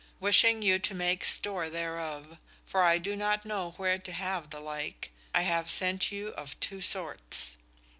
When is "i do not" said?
2.81-3.45